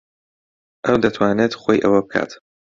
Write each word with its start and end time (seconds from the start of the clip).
ئەو 0.85 0.97
دەتوانێت 1.03 1.53
خۆی 1.61 1.83
ئەوە 1.83 1.99
بکات. 2.05 2.31